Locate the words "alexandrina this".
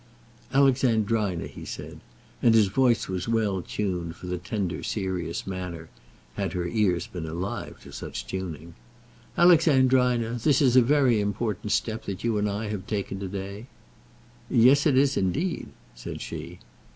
9.37-10.59